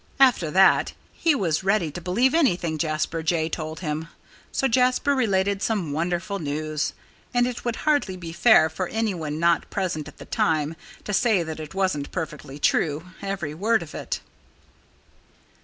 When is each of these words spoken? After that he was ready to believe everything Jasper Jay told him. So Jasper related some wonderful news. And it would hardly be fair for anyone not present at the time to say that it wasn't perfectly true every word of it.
After 0.19 0.49
that 0.49 0.93
he 1.13 1.35
was 1.35 1.63
ready 1.63 1.91
to 1.91 2.01
believe 2.01 2.33
everything 2.33 2.79
Jasper 2.79 3.21
Jay 3.21 3.47
told 3.49 3.81
him. 3.81 4.07
So 4.51 4.67
Jasper 4.67 5.13
related 5.13 5.61
some 5.61 5.91
wonderful 5.91 6.39
news. 6.39 6.93
And 7.35 7.45
it 7.45 7.63
would 7.63 7.75
hardly 7.85 8.17
be 8.17 8.33
fair 8.33 8.67
for 8.67 8.87
anyone 8.87 9.39
not 9.39 9.69
present 9.69 10.07
at 10.07 10.17
the 10.17 10.25
time 10.25 10.75
to 11.03 11.13
say 11.13 11.43
that 11.43 11.59
it 11.59 11.75
wasn't 11.75 12.11
perfectly 12.11 12.57
true 12.57 13.11
every 13.21 13.53
word 13.53 13.83
of 13.83 13.93
it. 13.93 14.21